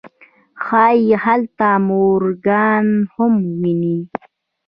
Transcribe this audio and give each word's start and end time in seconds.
ښايي 0.63 1.11
هلته 1.23 1.67
مورګان 1.87 2.85
هم 3.13 3.33
وويني. 3.45 3.97